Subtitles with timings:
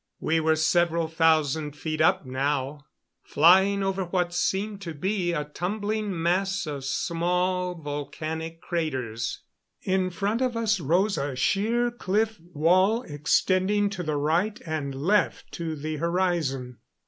[0.19, 2.85] We were several thousand feet up now,
[3.21, 9.43] flying over what seemed to be a tumbling mass of small volcanic craters.
[9.83, 15.51] In front of us rose a sheer cliff wall, extending to the right and left
[15.51, 16.79] to the horizon.